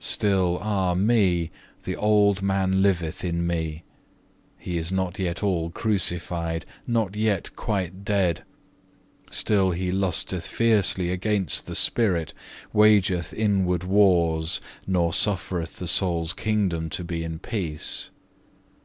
[0.00, 1.52] Still, ah me!
[1.84, 3.84] the old man liveth in me:
[4.58, 8.42] he is not yet all crucified, not yet quite dead;
[9.30, 12.34] still he lusteth fiercely against the spirit,
[12.74, 18.10] wageth inward wars, nor suffereth the soul's kingdom to be in peace.